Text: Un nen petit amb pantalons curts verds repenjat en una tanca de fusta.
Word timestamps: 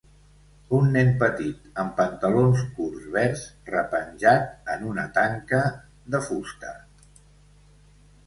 Un 0.75 0.85
nen 0.93 1.09
petit 1.23 1.67
amb 1.81 1.91
pantalons 1.97 2.63
curts 2.77 3.03
verds 3.17 3.43
repenjat 3.73 4.73
en 4.75 4.87
una 4.93 5.05
tanca 5.19 5.59
de 6.15 6.23
fusta. 6.29 6.73